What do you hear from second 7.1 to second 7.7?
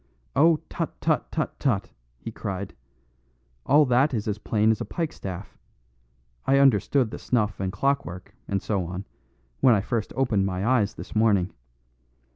the snuff